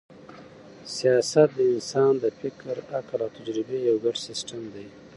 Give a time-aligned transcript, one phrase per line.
[0.95, 4.87] سیاست د انسان د فکر، عقل او تجربې یو ګډ سیسټم دئ.